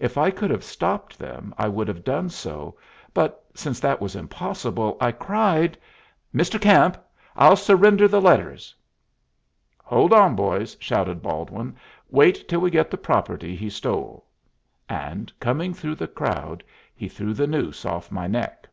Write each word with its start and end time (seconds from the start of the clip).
If 0.00 0.18
I 0.18 0.32
could 0.32 0.50
have 0.50 0.64
stopped 0.64 1.16
them 1.20 1.54
I 1.56 1.68
would 1.68 1.86
have 1.86 2.02
done 2.02 2.30
so, 2.30 2.76
but, 3.14 3.44
since 3.54 3.78
that 3.78 4.00
was 4.00 4.16
impossible, 4.16 4.96
I 5.00 5.12
cried, 5.12 5.78
"Mr. 6.34 6.60
Camp, 6.60 6.98
I'll 7.36 7.54
surrender 7.54 8.08
the 8.08 8.20
letters." 8.20 8.74
"Hold 9.84 10.12
on, 10.12 10.34
boys," 10.34 10.76
shouted 10.80 11.22
Baldwin; 11.22 11.76
"wait 12.10 12.48
till 12.48 12.58
we 12.58 12.72
get 12.72 12.90
the 12.90 12.96
property 12.98 13.54
he 13.54 13.70
stole." 13.70 14.26
And, 14.88 15.32
coming 15.38 15.74
through 15.74 15.94
the 15.94 16.08
crowd, 16.08 16.64
he 16.92 17.08
threw 17.08 17.32
the 17.32 17.46
noose 17.46 17.84
off 17.84 18.10
my 18.10 18.26
neck. 18.26 18.66